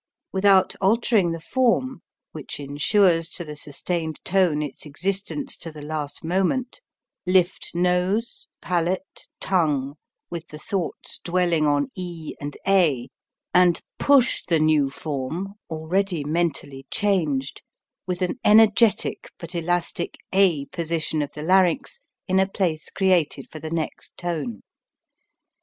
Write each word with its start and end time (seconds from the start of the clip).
Without 0.33 0.73
altering 0.81 1.29
the 1.31 1.39
form 1.39 2.01
which 2.31 2.59
insures 2.59 3.29
to 3.29 3.43
the 3.45 3.55
sustained 3.55 4.19
tone 4.25 4.63
its 4.63 4.83
existence 4.83 5.55
to 5.55 5.71
the 5.71 5.83
last 5.83 6.21
244 6.23 6.59
HOW 6.59 6.65
TO 6.65 6.79
SING 6.79 7.29
moment 7.29 7.31
lift 7.37 7.75
nose, 7.75 8.47
palate, 8.63 9.27
tongue, 9.39 9.93
with 10.31 10.47
the 10.47 10.57
thoughts 10.57 11.19
dwelling 11.19 11.67
on 11.67 11.87
e 11.95 12.33
and 12.41 12.57
a, 12.65 13.09
and 13.53 13.81
push 13.99 14.43
the 14.43 14.57
new 14.57 14.89
form, 14.89 15.53
already 15.69 16.23
mentally 16.23 16.87
changed, 16.89 17.61
with 18.07 18.23
an 18.23 18.39
energetic 18.43 19.29
but 19.37 19.53
elastic 19.53 20.17
a 20.33 20.65
position 20.71 21.21
of 21.21 21.31
the 21.33 21.43
larynx 21.43 21.99
in 22.27 22.39
a 22.39 22.49
place 22.49 22.89
created 22.89 23.47
for 23.51 23.59
the 23.59 23.69
next 23.69 24.17
tone. 24.17 24.61